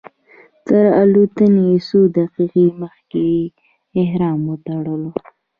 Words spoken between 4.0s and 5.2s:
احرام وتړلو.